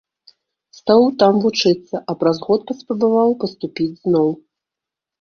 Стаў 0.77 1.01
там 1.25 1.33
вучыцца, 1.43 1.95
а 2.13 2.17
праз 2.23 2.37
год 2.49 2.61
паспрабаваў 2.73 3.39
паступіць 3.47 3.95
зноў. 4.03 4.29